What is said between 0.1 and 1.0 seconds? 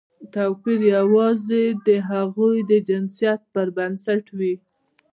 توپیر